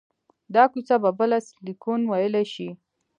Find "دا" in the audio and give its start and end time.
0.53-0.63